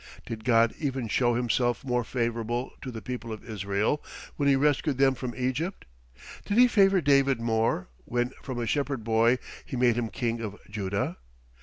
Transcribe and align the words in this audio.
Did 0.25 0.43
God 0.43 0.73
even 0.79 1.07
show 1.07 1.35
Himself 1.35 1.85
more 1.85 2.03
favourable 2.03 2.73
to 2.81 2.89
the 2.89 3.03
people 3.03 3.31
of 3.31 3.43
Israel, 3.47 4.03
when 4.35 4.49
He 4.49 4.55
rescued 4.55 4.97
them 4.97 5.13
from 5.13 5.35
Egypt? 5.35 5.85
Did 6.45 6.57
He 6.57 6.67
favour 6.67 7.01
David 7.01 7.39
more, 7.39 7.87
when 8.05 8.31
from 8.41 8.57
a 8.57 8.65
shepherd 8.65 9.03
boy 9.03 9.37
He 9.63 9.75
made 9.77 9.97
him 9.97 10.09
king 10.09 10.41
of 10.41 10.57
Judah? 10.71 11.17